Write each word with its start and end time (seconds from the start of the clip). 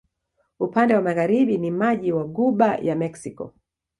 Upande 0.59 0.93
wa 0.95 1.01
magharibi 1.01 1.57
ni 1.57 1.71
maji 1.71 2.11
wa 2.11 2.25
Ghuba 2.27 2.75
ya 2.75 2.95
Meksiko. 2.95 3.53